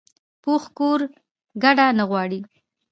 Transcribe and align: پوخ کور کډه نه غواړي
پوخ 0.41 0.63
کور 0.77 0.99
کډه 1.61 1.87
نه 1.97 2.03
غواړي 2.09 2.39